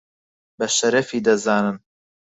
بە 0.57 0.67
شەرەفی 0.77 1.23
دەزانن 1.27 1.77